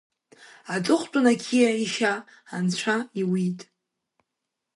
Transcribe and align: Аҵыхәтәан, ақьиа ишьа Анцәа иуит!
Аҵыхәтәан, 0.73 1.25
ақьиа 1.31 1.71
ишьа 1.83 2.13
Анцәа 2.55 2.95
иуит! 3.21 3.59